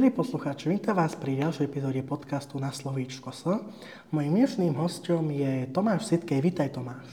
[0.00, 3.44] Milí poslucháči, vítam vás pri ďalšej epizóde podcastu Na slovíčko S.
[4.08, 6.40] Mojím dnešným hostom je Tomáš Sitkej.
[6.40, 7.04] Vítaj Tomáš.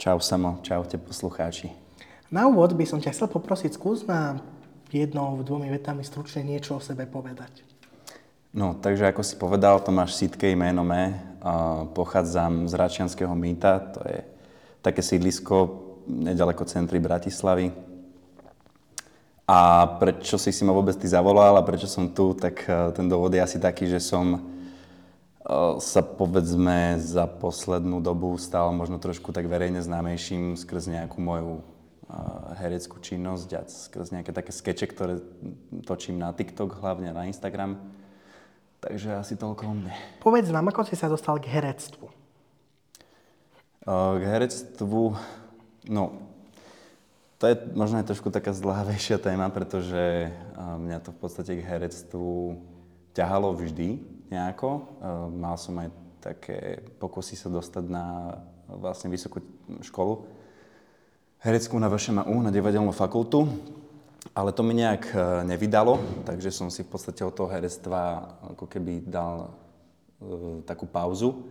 [0.00, 1.68] Čau Samo, čaute poslucháči.
[2.32, 4.40] Na úvod by som ťa chcel poprosiť, skús nám
[4.88, 7.60] jednou, dvomi vetami stručne niečo o sebe povedať.
[8.56, 11.20] No, takže ako si povedal, Tomáš Sitkej, meno mé,
[11.92, 14.24] pochádzam z Račianského mýta, to je
[14.80, 15.76] také sídlisko
[16.08, 17.89] nedaleko centry Bratislavy,
[19.50, 23.10] a prečo si si ma vôbec ty zavolal a prečo som tu, tak e, ten
[23.10, 24.40] dôvod je asi taký, že som e,
[25.82, 31.62] sa povedzme za poslednú dobu stal možno trošku tak verejne známejším skrz nejakú moju e,
[32.62, 35.18] hereckú činnosť a skrz nejaké také skeče, ktoré
[35.82, 37.74] točím na TikTok, hlavne na Instagram.
[38.78, 39.92] Takže asi toľko o mne.
[40.22, 42.06] Povedz nám, ako si sa dostal k herectvu?
[43.90, 45.18] K herectvu,
[45.90, 46.29] no
[47.40, 50.28] to je možno aj trošku taká zdláhavejšia téma, pretože
[50.60, 52.60] mňa to v podstate k herectvu
[53.16, 53.96] ťahalo vždy
[54.28, 54.84] nejako.
[55.32, 55.88] Mal som aj
[56.20, 58.36] také pokusy sa dostať na
[58.68, 59.40] vlastne vysokú
[59.80, 60.40] školu
[61.40, 63.48] hereckú na VŠMU, na divadelnú fakultu,
[64.36, 65.16] ale to mi nejak e,
[65.48, 65.96] nevydalo,
[66.28, 69.48] takže som si v podstate od toho herectva ako keby dal
[70.20, 71.48] e, takú pauzu.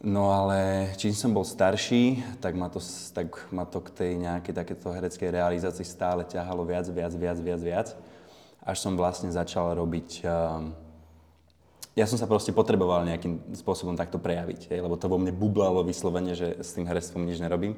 [0.00, 2.80] No ale čím som bol starší, tak ma to,
[3.12, 7.60] tak ma to k tej nejakej takéto hereckej realizácii stále ťahalo viac, viac, viac, viac,
[7.60, 7.88] viac.
[8.64, 10.24] Až som vlastne začal robiť...
[10.24, 10.72] Uh,
[11.92, 16.32] ja som sa proste potreboval nejakým spôsobom takto prejaviť, lebo to vo mne bublalo vyslovene,
[16.32, 17.76] že s tým herectvom nič nerobím.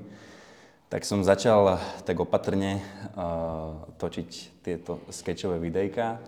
[0.95, 2.87] Tak som začal tak opatrne
[3.19, 6.23] uh, točiť tieto sketchové videjka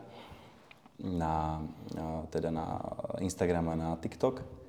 [0.99, 1.63] na,
[1.95, 2.83] uh, teda na
[3.23, 4.64] Instagram a na TikTok.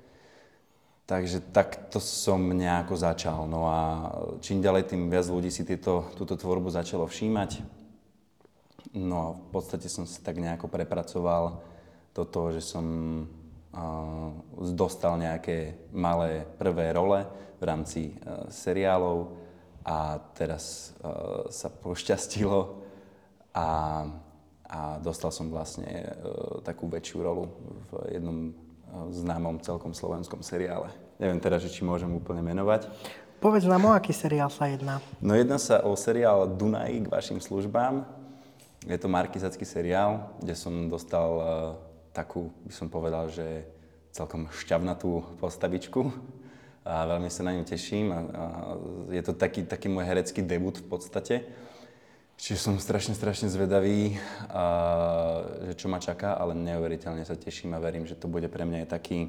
[1.05, 3.45] Takže takto som nejako začal.
[3.45, 4.09] No a
[4.41, 7.61] čím ďalej, tým viac ľudí si tieto, túto tvorbu začalo všímať.
[8.97, 11.61] No a v podstate som sa tak nejako prepracoval
[12.09, 12.85] do toho, že som
[13.21, 14.33] uh,
[14.73, 17.21] dostal nejaké malé prvé role
[17.61, 19.38] v rámci uh, seriálov
[19.85, 22.81] a teraz uh, sa pošťastilo
[23.53, 23.69] a,
[24.65, 27.45] a dostal som vlastne uh, takú väčšiu rolu
[27.94, 28.64] v jednom
[29.12, 30.91] známom celkom slovenskom seriále.
[31.19, 32.91] Neviem teraz, či môžem úplne menovať.
[33.40, 35.03] Povedz nám, o aký seriál sa jedná.
[35.19, 38.07] No jedná sa o seriál Dunaj k vašim službám.
[38.85, 41.45] Je to markizacký seriál, kde som dostal uh,
[42.16, 43.68] takú, by som povedal, že
[44.16, 46.07] celkom šťavnatú postavičku.
[46.85, 48.13] A veľmi sa na ňu teším.
[48.13, 48.44] A, a
[49.12, 51.35] je to taký, taký môj herecký debut v podstate.
[52.35, 54.19] Čiže som strašne, strašne zvedavý,
[54.51, 54.66] a,
[55.72, 58.85] že čo ma čaká, ale neuveriteľne sa teším a verím, že to bude pre mňa
[58.85, 59.19] aj taký,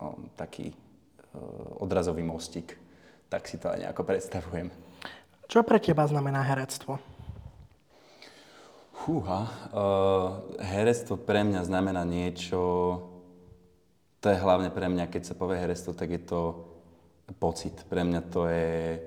[0.00, 2.74] o, taký o, odrazový mostík.
[3.28, 4.72] Tak si to aj nejako predstavujem.
[5.46, 6.98] Čo pre teba znamená herectvo?
[9.06, 12.58] Fúha, uh, herectvo pre mňa znamená niečo,
[14.18, 16.66] to je hlavne pre mňa, keď sa povie herectvo, tak je to
[17.38, 17.78] pocit.
[17.86, 18.98] Pre mňa to je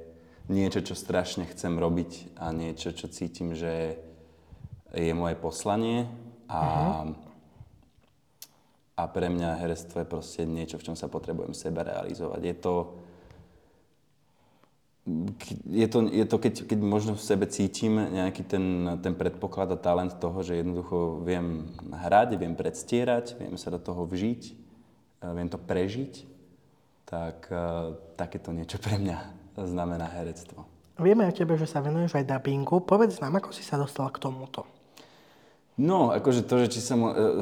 [0.50, 4.02] niečo, čo strašne chcem robiť a niečo, čo cítim, že
[4.92, 6.10] je moje poslanie
[6.50, 6.62] a,
[7.06, 7.14] uh-huh.
[8.98, 12.42] a pre mňa herectvo je proste niečo, v čom sa potrebujem seba realizovať.
[12.42, 12.76] Je to,
[15.70, 18.66] je to, je to keď, keď možno v sebe cítim nejaký ten,
[19.06, 24.10] ten predpoklad a talent toho, že jednoducho viem hrať, viem predstierať, viem sa do toho
[24.10, 24.42] vžiť,
[25.38, 26.26] viem to prežiť,
[27.06, 30.66] tak uh, takéto niečo pre mňa znamená herectvo.
[31.00, 32.84] Vieme o tebe, že sa venuješ aj dubbingu.
[32.84, 34.68] Povedz nám, ako si sa dostal k tomuto.
[35.80, 37.40] No, akože to, že či sa mu, e,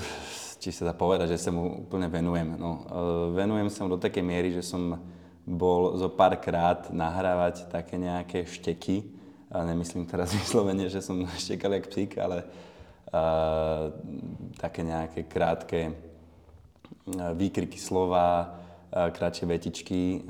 [0.62, 2.54] či sa dá povedať, že sa mu úplne venujem.
[2.54, 5.02] No, e, venujem sa mu do takej miery, že som
[5.48, 9.08] bol zo pár krát nahrávať také nejaké šteky.
[9.50, 13.88] Nemyslím teraz vyslovene, že som štekal jak psík, ale uh,
[14.60, 15.96] také nejaké krátke
[17.08, 18.60] výkriky slova,
[18.92, 20.24] kratšie vetičky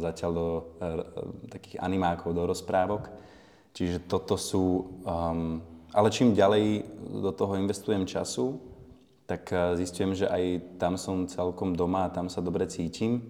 [0.00, 0.62] zatiaľ do e,
[1.52, 3.12] takých animákov, do rozprávok.
[3.76, 4.98] Čiže toto sú...
[5.04, 5.60] Um,
[5.92, 6.84] ale čím ďalej
[7.22, 8.60] do toho investujem času,
[9.28, 13.20] tak e, zistujem, že aj tam som celkom doma a tam sa dobre cítim.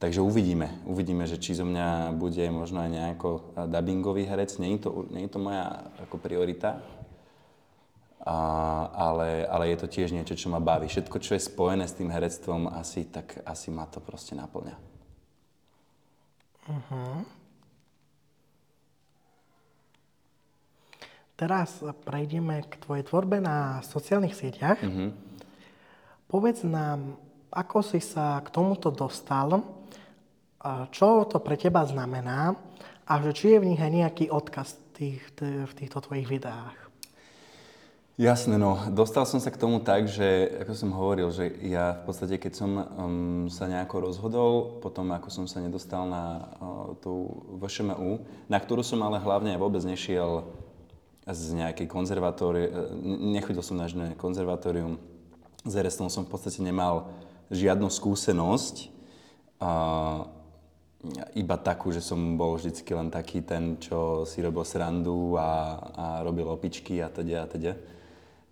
[0.00, 0.80] Takže uvidíme.
[0.88, 4.56] Uvidíme, že či zo mňa bude možno aj nejako dubbingový herec.
[4.56, 6.80] Nie je to, nie je to moja ako priorita,
[8.20, 8.36] a,
[8.92, 10.92] ale, ale je to tiež niečo, čo ma baví.
[10.92, 14.76] Všetko, čo je spojené s tým herectvom, asi, tak asi ma to proste naplňa.
[16.68, 17.24] Uh-huh.
[21.40, 24.84] Teraz prejdeme k tvojej tvorbe na sociálnych sieťach.
[24.84, 25.16] Uh-huh.
[26.28, 27.16] Povedz nám,
[27.48, 29.64] ako si sa k tomuto dostal,
[30.92, 32.52] čo to pre teba znamená
[33.08, 36.79] a že či je v nich aj nejaký odkaz tých, v týchto tvojich videách.
[38.20, 38.76] Jasné, no.
[38.92, 42.52] Dostal som sa k tomu tak, že, ako som hovoril, že ja v podstate, keď
[42.52, 42.84] som um,
[43.48, 44.52] sa nejako rozhodol,
[44.84, 49.80] potom ako som sa nedostal na uh, tú VŠMU, na ktorú som ale hlavne vôbec
[49.88, 50.44] nešiel
[51.24, 52.68] z nejakej konzervatórie,
[53.08, 55.00] nechodil som na žiadne konzervatórium,
[55.64, 57.08] s Erestom som v podstate nemal
[57.48, 58.92] žiadnu skúsenosť,
[59.64, 60.28] uh,
[61.32, 66.04] iba takú, že som bol vždycky len taký ten, čo si robil srandu a, a
[66.20, 67.72] robil opičky a teda a teda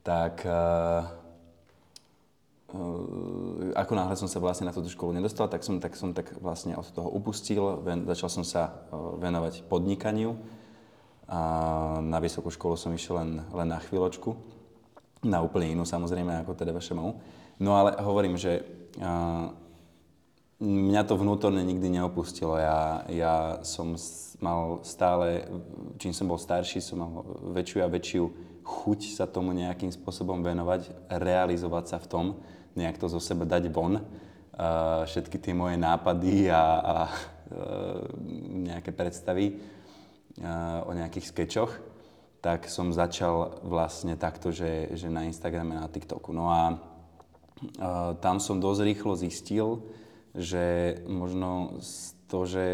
[0.08, 1.05] tak uh,
[3.76, 6.72] ako náhle som sa vlastne na túto školu nedostal, tak som tak, som tak vlastne
[6.81, 10.32] od toho upustil, ven, začal som sa uh, venovať podnikaniu.
[11.28, 11.40] A
[12.00, 14.32] na vysokú školu som išiel len, len na chvíľočku,
[15.28, 17.12] na úplne inú samozrejme ako teda vaše VŠMU.
[17.61, 18.64] No ale hovorím, že
[18.96, 19.52] uh,
[20.56, 22.56] mňa to vnútorne nikdy neopustilo.
[22.56, 23.93] Ja, ja som
[24.40, 25.44] mal stále,
[26.00, 27.12] čím som bol starší, som mal
[27.52, 28.25] väčšiu a väčšiu
[28.69, 32.26] chuť sa tomu nejakým spôsobom venovať, realizovať sa v tom,
[32.76, 34.05] nejak to zo seba dať von.
[34.59, 38.05] Uh, všetky tie moje nápady a, a uh,
[38.69, 41.73] nejaké predstavy uh, o nejakých skečoch,
[42.44, 46.31] tak som začal vlastne takto, že, že na Instagrame, na TikToku.
[46.31, 46.79] No a
[48.23, 49.82] tam som dosť rýchlo zistil,
[50.31, 51.82] že možno
[52.28, 52.64] to, že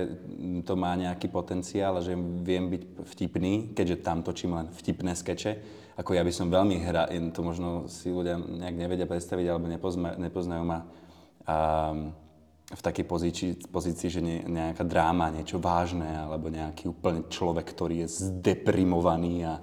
[0.66, 5.52] to má nejaký potenciál a že viem byť vtipný, keďže tam točím len vtipné skeče,
[5.94, 10.18] ako ja by som veľmi hra, to možno si ľudia nejak nevedia predstaviť alebo nepozna,
[10.18, 10.82] nepoznajú ma
[11.46, 12.10] um,
[12.66, 18.02] v takej pozícii, pozícii že ne, nejaká dráma, niečo vážne alebo nejaký úplne človek, ktorý
[18.02, 19.62] je zdeprimovaný a,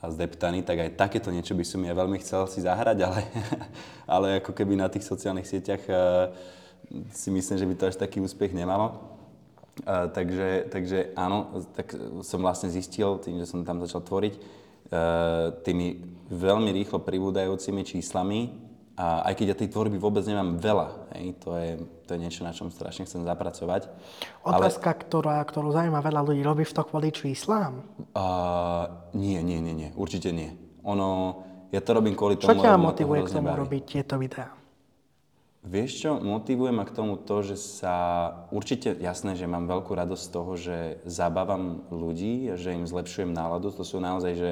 [0.00, 3.20] a zdeptaný, tak aj takéto niečo by som ja veľmi chcel si zahrať, ale,
[4.16, 6.32] ale ako keby na tých sociálnych sieťach uh,
[7.14, 8.98] si myslím, že by to až taký úspech nemalo.
[9.86, 11.94] Uh, takže, takže áno, tak
[12.26, 14.60] som vlastne zistil tým, že som tam začal tvoriť,
[14.90, 16.02] Eh, tými
[16.34, 18.50] veľmi rýchlo pribúdajúcimi číslami
[18.98, 22.42] a aj keď ja tej tvorby vôbec nemám veľa, hej, to, je, to je niečo,
[22.42, 23.86] na čom strašne chcem zapracovať.
[24.42, 24.98] Otázka, ale...
[25.06, 27.86] ktorá, ktorú zaujíma veľa ľudí, robíš to kvôli číslám?
[28.18, 30.58] Uh, nie, nie, nie, nie, určite nie.
[30.82, 31.38] Ono,
[31.70, 33.62] ja to robím kvôli tomu, Čo ťa motivuje k tomu baví.
[33.62, 34.50] robiť tieto videá?
[35.60, 37.96] Vieš čo, motivuje ma k tomu to, že sa
[38.48, 43.28] určite, jasné, že mám veľkú radosť z toho, že zabávam ľudí a že im zlepšujem
[43.28, 43.68] náladu.
[43.76, 44.50] To sú naozaj, že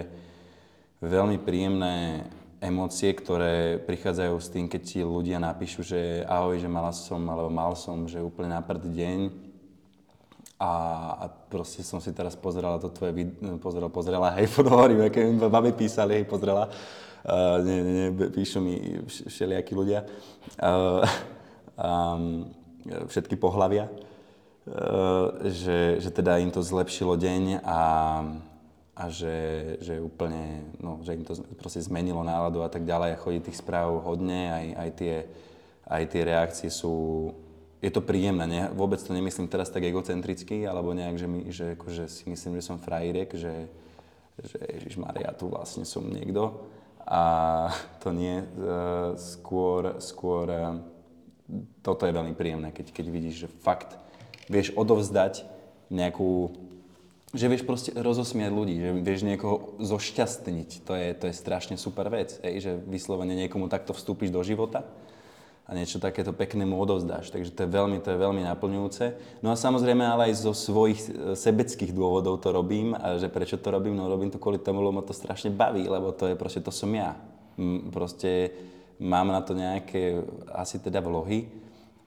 [1.01, 2.29] veľmi príjemné
[2.61, 7.49] emócie, ktoré prichádzajú s tým, keď ti ľudia napíšu, že ahoj, že mala som, alebo
[7.49, 9.21] mal som, že úplne na prd deň.
[10.61, 10.73] A,
[11.23, 13.17] a proste som si teraz pozerala to tvoje
[13.65, 16.69] pozrela, pozrela, hej, hovorím, aké mi baby písali, hej, pozrela
[17.27, 20.07] Uh, nie, nie, nie, píšu mi všelijakí ľudia.
[20.63, 21.03] Uh,
[21.75, 22.55] um,
[23.11, 23.91] všetky pohľavia.
[24.69, 27.83] Uh, že, že teda im to zlepšilo deň a,
[28.99, 33.23] a že, že úplne, no, že im to proste zmenilo náladu a tak ďalej a
[33.23, 35.15] chodí tých správ hodne, aj, aj, tie,
[35.89, 37.31] aj tie reakcie sú,
[37.81, 38.63] je to príjemné, ne?
[38.75, 42.67] vôbec to nemyslím teraz tak egocentricky, alebo nejak, že, mi, že akože si myslím, že
[42.69, 43.73] som frajírek, že,
[44.43, 46.61] že Ježiš Maria, tu vlastne som niekto
[47.09, 47.23] a
[48.05, 48.47] to nie, e,
[49.17, 50.61] skôr, skôr e,
[51.81, 53.97] toto je veľmi príjemné, keď, keď vidíš, že fakt
[54.53, 55.49] vieš odovzdať
[55.89, 56.53] nejakú,
[57.33, 62.13] že vieš proste rozosmiať ľudí, že vieš niekoho zošťastniť, to je, to je strašne super
[62.13, 64.85] vec, ej, že vyslovene niekomu takto vstúpiš do života
[65.69, 67.29] a niečo takéto pekné mu odovzdáš.
[67.29, 69.05] Takže to je veľmi, to je veľmi naplňujúce.
[69.45, 72.97] No a samozrejme ale aj zo svojich e, sebeckých dôvodov to robím.
[72.97, 74.01] A že prečo to robím?
[74.01, 76.73] No robím to kvôli tomu, lebo ma to strašne baví, lebo to je proste, to
[76.73, 77.21] som ja.
[77.93, 78.57] Proste
[78.97, 80.25] mám na to nejaké
[80.57, 81.53] asi teda vlohy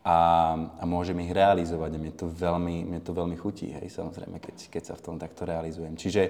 [0.02, 0.18] a,
[0.82, 1.92] a môžem ich realizovať.
[1.94, 5.16] A mne to veľmi, mne to veľmi chutí, hej, samozrejme, keď, keď sa v tom
[5.22, 5.94] takto realizujem.
[5.94, 6.22] Čiže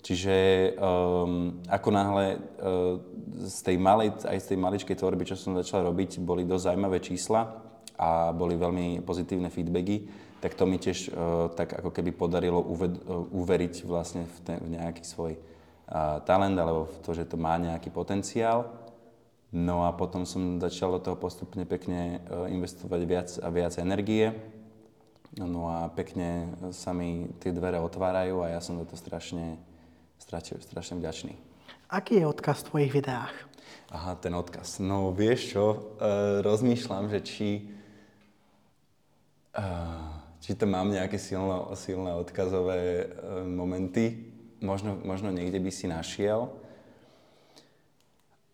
[0.00, 0.36] Čiže
[0.80, 2.96] um, ako náhle uh,
[3.44, 6.98] z tej malej, aj z tej maličkej tvorby, čo som začal robiť, boli dosť zaujímavé
[7.04, 7.60] čísla
[8.00, 10.08] a boli veľmi pozitívne feedbacky,
[10.40, 14.56] tak to mi tiež uh, tak ako keby podarilo uved, uh, uveriť vlastne v, ten,
[14.64, 18.72] v nejaký svoj uh, talent alebo v to, že to má nejaký potenciál.
[19.52, 24.32] No a potom som začal do toho postupne pekne uh, investovať viac a viac energie.
[25.36, 29.60] No a pekne sa mi tie dvere otvárajú a ja som za to strašne
[30.20, 31.34] strašne, strašne vďačný.
[31.90, 33.34] Aký je odkaz v tvojich videách?
[33.90, 34.78] Aha, ten odkaz.
[34.78, 35.78] No vieš čo, e,
[36.46, 37.50] rozmýšľam, že či,
[39.50, 39.64] e,
[40.38, 43.06] či to mám nejaké silné, silné odkazové e,
[43.42, 44.30] momenty.
[44.62, 46.54] Možno, možno niekde by si našiel.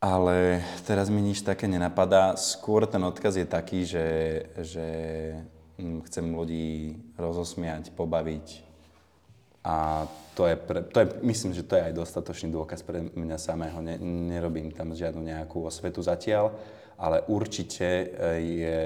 [0.01, 2.33] Ale teraz mi nič také nenapadá.
[2.41, 4.09] Skôr ten odkaz je taký, že,
[4.65, 4.89] že
[5.77, 8.66] hm, chcem ľudí rozosmiať, pobaviť,
[9.67, 10.07] A
[10.39, 13.83] to je, pre, to je, myslím, že to je aj dostatočný dôkaz pre mňa samého.
[13.83, 16.55] Ne, nerobím tam žiadnu nejakú osvetu zatiaľ,
[16.95, 18.07] ale určite e,
[18.63, 18.81] je,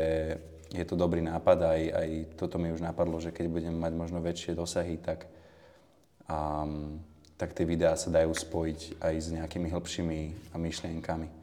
[0.72, 1.58] je to dobrý nápad.
[1.68, 2.08] Aj, aj
[2.40, 5.28] toto mi už napadlo, že keď budem mať možno väčšie dosahy, tak,
[6.30, 6.96] um,
[7.36, 10.18] tak tie videá sa dajú spojiť aj s nejakými hĺbšími
[10.56, 11.39] myšlienkami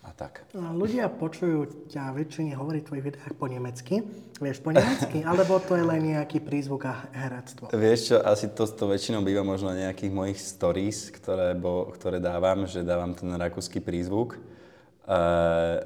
[0.00, 0.48] a tak.
[0.56, 4.00] Ľudia počujú ťa väčšine hovoriť v tvojich videách po nemecky.
[4.40, 5.20] Vieš po nemecky?
[5.28, 7.68] Alebo to je len nejaký prízvuk a herectvo?
[7.68, 12.64] Vieš čo, asi to, to väčšinou býva možno nejakých mojich stories, ktoré, bo, ktoré dávam,
[12.64, 14.40] že dávam ten rakúsky prízvuk.
[15.04, 15.84] Uh,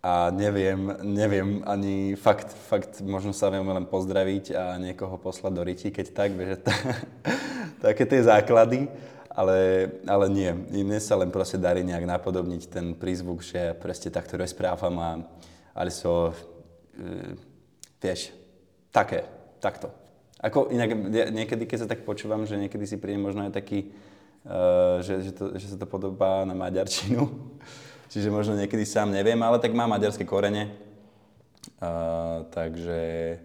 [0.00, 5.62] a neviem, neviem ani fakt, fakt možno sa viem len pozdraviť a niekoho poslať do
[5.64, 6.64] ryti, keď tak, vieš,
[7.84, 8.88] také tie základy
[9.30, 10.50] ale, ale nie.
[10.52, 15.10] Mne sa len proste darí nejak napodobniť ten prízvuk, že presne takto rozprávam a
[15.70, 17.32] ale so, uh,
[18.02, 18.34] vieš,
[18.90, 19.22] také,
[19.62, 19.94] takto.
[20.40, 20.90] Ako inak
[21.30, 23.92] niekedy, keď sa tak počúvam, že niekedy si príde možno aj taký,
[24.48, 27.28] uh, že, že, to, že sa to podobá na maďarčinu.
[28.12, 30.74] Čiže možno niekedy sám neviem, ale tak má maďarské korene.
[31.78, 33.38] Uh, takže,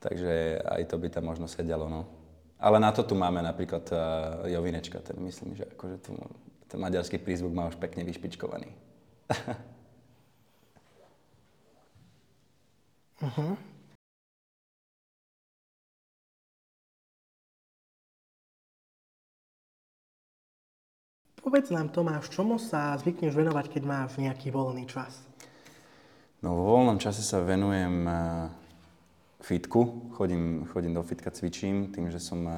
[0.00, 2.15] takže aj to by tam možno sedelo, no.
[2.56, 3.98] Ale na to tu máme napríklad uh,
[4.48, 6.16] Jovinečka, ten myslím, že akože tu,
[6.68, 8.72] ten maďarský prízvuk má už pekne vyšpičkovaný.
[13.20, 13.56] uh-huh.
[21.46, 25.22] Povedz nám, Tomáš, čomu sa zvykneš venovať, keď máš nejaký voľný čas?
[26.42, 28.50] No, vo voľnom čase sa venujem uh,
[29.46, 32.54] fitku, chodím, chodím do fitka, cvičím, tým, že som eh,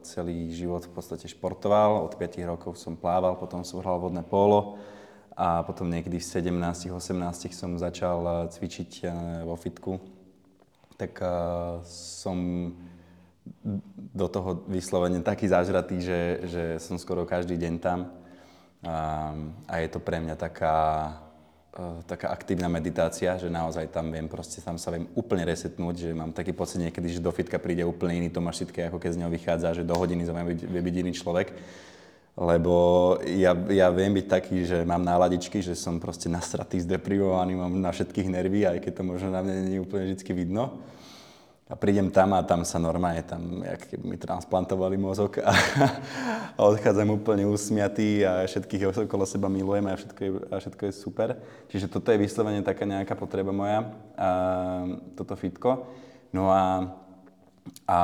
[0.00, 4.80] celý život v podstate športoval, od 5 rokov som plával, potom som hral vodné polo
[5.36, 9.10] a potom niekedy v 17-18 som začal eh, cvičiť eh,
[9.44, 10.00] vo fitku.
[10.96, 11.20] Tak
[11.84, 12.72] som
[14.16, 18.16] do toho vyslovene taký zažratý, že, že som skoro každý deň tam.
[18.80, 19.28] A,
[19.68, 21.12] a je to pre mňa taká,
[22.08, 26.32] taká aktívna meditácia, že naozaj tam viem, proste tam sa viem úplne resetnúť, že mám
[26.32, 29.30] taký pocit niekedy, že do fitka príde úplne iný Tomáš Sitke, ako keď z neho
[29.30, 31.52] vychádza, že do hodiny sa vie byť, iný človek.
[32.36, 32.74] Lebo
[33.24, 37.92] ja, ja viem byť taký, že mám náladičky, že som proste nastratý, zdeprivovaný, mám na
[37.92, 40.76] všetkých nervy, aj keď to možno na mne nie je úplne vždy vidno.
[41.66, 45.50] A prídem tam a tam sa normálne, tam, jak keby mi transplantovali mozog a,
[46.54, 50.92] a odchádzam úplne usmiatý a všetkých okolo seba milujem a všetko je, a všetko je
[50.94, 51.28] super.
[51.66, 53.82] Čiže toto je vyslovene taká nejaká potreba moja,
[54.14, 54.30] a,
[55.18, 55.90] toto fitko.
[56.30, 56.86] No a,
[57.82, 58.00] a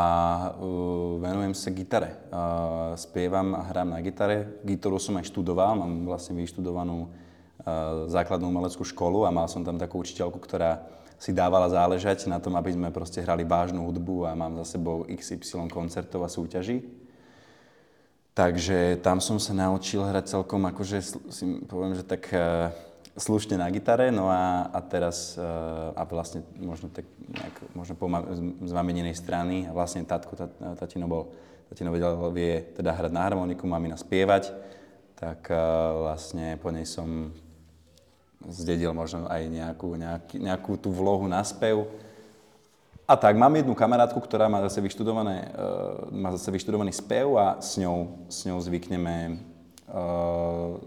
[0.59, 2.19] uh, venujem sa gitare.
[2.35, 4.59] Uh, spievam a hrám na gitare.
[4.67, 9.79] Gitaru som aj študoval, mám vlastne vyštudovanú uh, základnú umeleckú školu a mal som tam
[9.79, 10.83] takú učiteľku, ktorá
[11.23, 15.07] si dávala záležať na tom, aby sme proste hrali vážnu hudbu a mám za sebou
[15.07, 16.83] XY koncertov a súťaží.
[18.35, 20.99] Takže tam som sa naučil hrať celkom, akože
[21.31, 22.75] si poviem, že tak uh,
[23.15, 28.11] slušne na gitare, no a, a teraz, uh, a vlastne možno tak nejak, možno po
[28.65, 31.31] z mamininej strany, a vlastne tatko, tat, tatino bol,
[31.71, 34.51] tatino vedel, vie teda hrať na harmoniku, mamina spievať,
[35.15, 37.31] tak uh, vlastne po nej som
[38.49, 41.87] zdedil možno aj nejakú, nejaký, nejakú tú vlohu na spev.
[43.07, 47.59] A tak, mám jednu kamarátku, ktorá má zase, vyštudované, uh, má zase vyštudovaný spev a
[47.61, 49.43] s ňou, s ňou zvykneme
[49.91, 50.79] uh,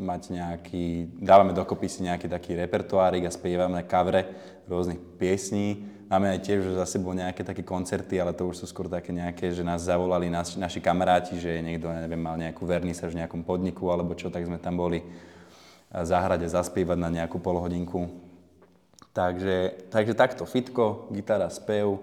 [0.00, 4.26] mať nejaký, dávame dokopy si nejaký taký repertoárik a spievame kavre
[4.66, 5.84] rôznych piesní.
[6.08, 9.50] Máme aj tiež za sebou nejaké také koncerty, ale to už sú skôr také nejaké,
[9.50, 13.88] že nás zavolali naš, naši kamaráti, že niekto, neviem, mal nejakú vernisaž v nejakom podniku
[13.88, 15.00] alebo čo, tak sme tam boli
[16.02, 18.10] zahrať a zaspievať na nejakú polhodinku.
[19.14, 22.02] Takže, takže takto, fitko, gitara, spev.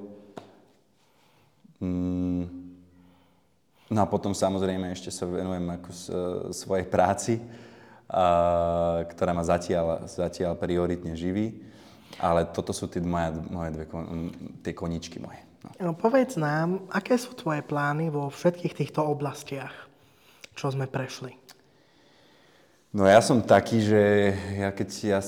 [1.83, 2.47] Mm.
[3.91, 6.03] No a potom samozrejme ešte sa venujem ako s,
[6.63, 7.43] svojej práci,
[9.11, 11.59] ktorá ma zatiaľ, zatiaľ prioritne živí.
[12.15, 13.85] Ale toto sú tie moje, moje dve,
[14.63, 15.43] tie koničky moje.
[15.67, 15.91] No.
[15.91, 15.91] no.
[15.91, 19.73] Povedz nám, aké sú tvoje plány vo všetkých týchto oblastiach,
[20.55, 21.40] čo sme prešli?
[22.91, 25.19] No ja som taký, že ja keď ja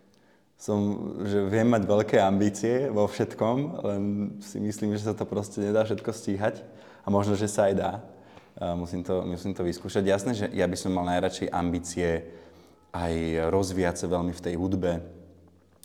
[0.66, 0.78] som,
[1.22, 4.02] že viem mať veľké ambície vo všetkom, len
[4.42, 6.66] si myslím, že sa to proste nedá všetko stíhať
[7.02, 7.92] a možno, že sa aj dá.
[8.58, 10.02] A musím, to, musím to vyskúšať.
[10.02, 12.26] Jasné, že ja by som mal najradšej ambície
[12.90, 13.14] aj
[13.54, 14.98] rozvíjať sa veľmi v tej hudbe,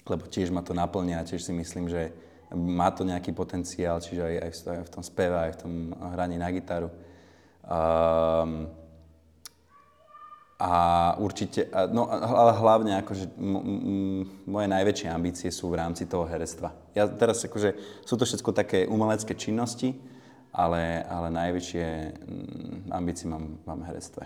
[0.09, 2.09] lebo tiež ma to naplňa, tiež si myslím, že
[2.49, 5.73] má to nejaký potenciál, čiže aj, aj v tom speve, aj v tom
[6.17, 6.89] hraní na gitaru.
[7.61, 8.80] Um,
[10.61, 10.73] a
[11.17, 16.69] určite, no ale hlavne akože m- m- moje najväčšie ambície sú v rámci toho herectva.
[16.93, 17.73] Ja teraz akože,
[18.05, 19.97] sú to všetko také umelecké činnosti
[20.51, 24.23] ale, ale najväčšie mm, ambície mám, mám v herectve.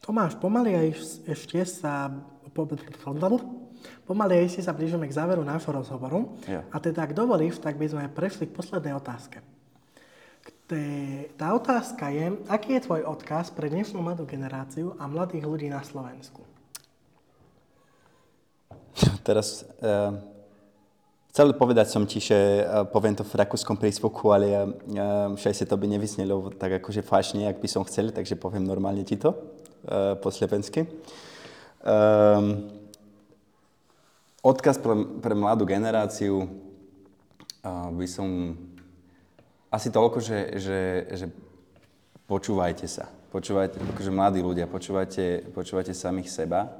[0.00, 0.88] Tomáš, pomaly aj
[1.32, 2.12] ešte sa
[4.04, 6.36] pomaly aj sa blížime k záveru nášho rozhovoru.
[6.48, 6.64] Ja.
[6.72, 9.40] A teda, ak dovolíš, tak by sme prešli k poslednej otázke.
[11.36, 15.84] Tá otázka je, aký je tvoj odkaz pre dnešnú mladú generáciu a mladých ľudí na
[15.84, 16.40] Slovensku?
[19.28, 20.16] Teraz uh,
[21.28, 25.68] chcel povedať som ti, že uh, poviem to v rakúskom prízvuku, ale uh, však si
[25.68, 29.36] to by nevysnelo tak akože fašne, ak by som chcel, takže poviem normálne ti to
[29.36, 30.88] uh, po slovensky.
[31.84, 32.72] Um,
[34.40, 36.48] odkaz pre, pre mladú generáciu
[37.60, 38.56] uh, by som
[39.74, 41.26] asi toľko, že, že, že
[42.30, 43.10] počúvajte sa.
[43.34, 46.70] Počúvajte, akože mladí ľudia, počúvajte, počúvajte samých seba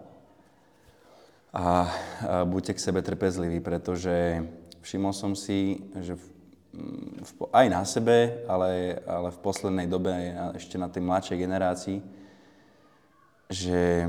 [1.50, 1.66] a, a
[2.46, 4.46] buďte k sebe trpezliví, pretože
[4.86, 6.24] všimol som si, že v,
[7.18, 10.14] v, aj na sebe, ale, ale v poslednej dobe
[10.54, 11.98] ešte na tej mladšej generácii,
[13.50, 14.06] že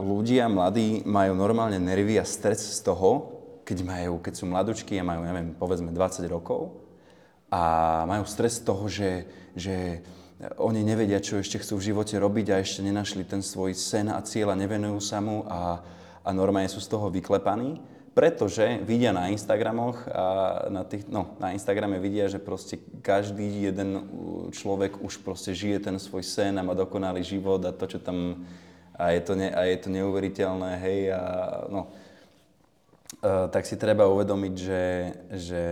[0.00, 3.36] ľudia mladí majú normálne nervy a stres z toho,
[3.68, 6.83] keď, majú, keď sú mladučky a majú, neviem, povedzme 20 rokov
[7.54, 7.60] a
[8.10, 10.02] majú stres z toho, že, že
[10.58, 14.18] oni nevedia, čo ešte chcú v živote robiť a ešte nenašli ten svoj sen a
[14.26, 15.78] cieľ a nevenujú sa mu a,
[16.26, 17.78] a normálne sú z toho vyklepaní,
[18.10, 20.24] pretože vidia na Instagramoch a
[20.66, 24.02] na, tých, no, na Instagrame vidia, že proste každý jeden
[24.50, 28.42] človek už proste žije ten svoj sen a má dokonalý život a to, čo tam
[28.94, 31.22] a je to, ne, a je to neuveriteľné, hej, a
[31.66, 31.90] no,
[33.22, 34.84] tak si treba uvedomiť, že,
[35.32, 35.62] že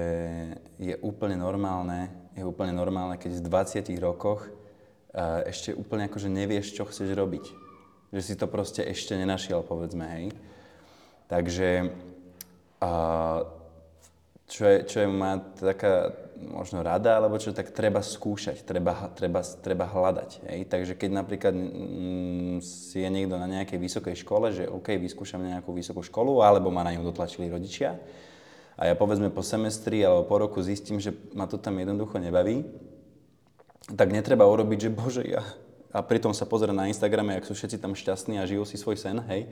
[0.79, 6.75] je úplne normálne, je úplne normálne, keď v 20 rokoch uh, ešte úplne akože nevieš,
[6.77, 7.45] čo chceš robiť.
[8.13, 10.27] Že si to proste ešte nenašiel, povedzme, hej.
[11.29, 11.93] Takže
[12.81, 13.41] uh,
[14.47, 19.41] čo je, čo je moja taká možno rada, alebo čo tak treba skúšať, treba, treba,
[19.63, 20.31] treba hľadať.
[20.51, 20.61] Hej?
[20.67, 25.71] Takže keď napríklad mm, si je niekto na nejakej vysokej škole, že OK, vyskúšam nejakú
[25.71, 28.03] vysokú školu, alebo ma na ňu dotlačili rodičia,
[28.73, 32.65] a ja povedzme po semestri alebo po roku zistím, že ma to tam jednoducho nebaví,
[33.95, 35.45] tak netreba urobiť, že bože, ja...
[35.93, 38.97] A pritom sa pozrie na Instagrame, ak sú všetci tam šťastní a žijú si svoj
[38.97, 39.45] sen, hej,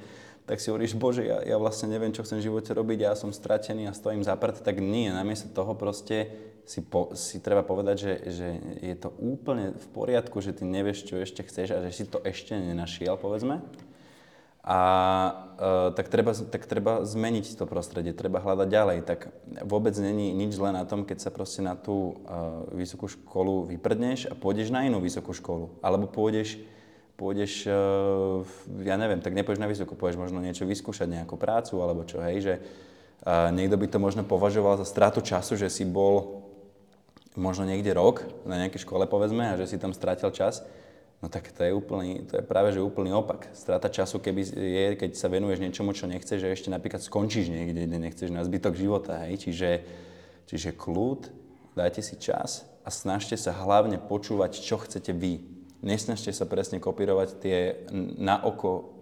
[0.48, 3.28] tak si hovoríš, bože, ja, ja vlastne neviem, čo chcem v živote robiť, ja som
[3.28, 6.32] stratený a stojím za prd, tak nie, namiesto toho proste
[6.64, 8.48] si, po, si treba povedať, že, že
[8.80, 12.22] je to úplne v poriadku, že ty nevieš, čo ešte chceš a že si to
[12.24, 13.60] ešte nenašiel, povedzme.
[14.60, 14.78] A
[15.56, 18.98] e, tak, treba, tak treba zmeniť to prostredie, treba hľadať ďalej.
[19.08, 19.32] Tak
[19.64, 24.28] vôbec není nič zlé na tom, keď sa proste na tú e, vysokú školu vyprdneš
[24.28, 25.72] a pôjdeš na inú vysokú školu.
[25.80, 26.60] Alebo pôjdeš,
[27.16, 27.72] pôjdeš e,
[28.84, 32.36] ja neviem, tak nepôjdeš na vysokú, pôjdeš možno niečo vyskúšať, nejakú prácu alebo čo, hej,
[32.44, 32.60] že e,
[33.56, 36.44] niekto by to možno považoval za stratu času, že si bol
[37.32, 40.60] možno niekde rok na nejakej škole povedzme a že si tam strátil čas,
[41.20, 43.52] no tak to je, úplný, to je práve že úplný opak.
[43.52, 47.84] Strata času keby je, keď sa venuješ niečomu, čo nechceš, že ešte napríklad skončíš niekde,
[47.86, 49.20] kde nechceš na zbytok života.
[49.28, 49.48] Hej?
[49.48, 49.70] Čiže,
[50.48, 51.28] čiže kľud,
[51.76, 55.44] dajte si čas a snažte sa hlavne počúvať, čo chcete vy.
[55.80, 57.88] Nesnažte sa presne kopírovať tie
[58.20, 59.00] na oko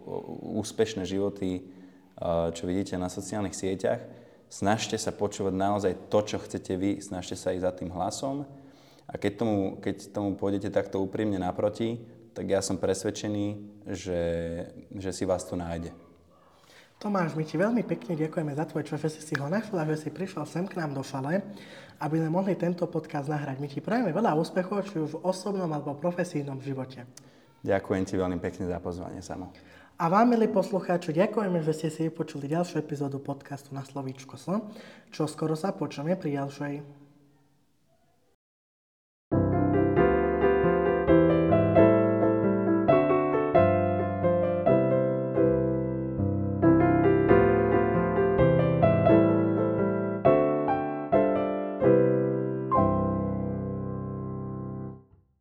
[0.62, 1.66] úspešné životy,
[2.54, 4.02] čo vidíte na sociálnych sieťach,
[4.50, 8.46] snažte sa počúvať naozaj to, čo chcete vy, snažte sa ísť za tým hlasom
[9.08, 12.04] a keď tomu, keď tomu pôjdete takto úprimne naproti,
[12.36, 13.46] tak ja som presvedčený,
[13.88, 14.22] že,
[14.92, 15.90] že si vás tu nájde.
[16.98, 19.86] Tomáš, my ti veľmi pekne ďakujeme za tvoj čas, že si si ho našiel a
[19.86, 21.46] že si prišiel sem k nám do šale,
[22.02, 23.62] aby sme mohli tento podcast nahrať.
[23.62, 27.06] My ti prajeme veľa úspechov, či už v osobnom alebo profesijnom živote.
[27.62, 29.50] Ďakujem ti veľmi pekne za pozvanie, Samo.
[29.98, 34.46] A vám, milí poslucháči, ďakujeme, že ste si vypočuli ďalšiu epizódu podcastu na Slovíčko S,
[35.10, 36.74] čo skoro sa počujeme pri ďalšej.